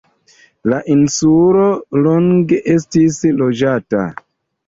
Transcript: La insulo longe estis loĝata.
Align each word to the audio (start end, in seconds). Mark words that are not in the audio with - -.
La 0.71 0.77
insulo 0.93 1.67
longe 2.07 2.59
estis 2.77 3.19
loĝata. 3.43 4.01